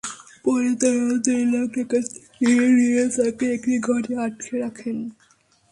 [0.45, 4.97] পরে তাঁরা দেড় লাখ টাকা ছিনিয়ে নিয়ে তাঁকে একটি ঘরে আটকে রাখেন।